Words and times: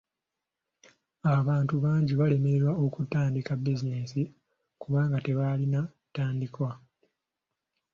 Abantu 1.37 1.75
bangi 1.83 2.13
balemererwa 2.19 2.73
okutandika 2.85 3.51
bizinensi 3.55 4.21
kubanga 4.81 5.17
tebalina 5.25 5.81
ntandikwa. 6.09 6.71